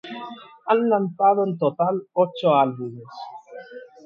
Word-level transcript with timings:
Han 0.65 0.87
lanzado 0.89 1.43
en 1.45 1.59
total 1.59 2.07
ocho 2.13 2.55
álbumes. 2.55 3.03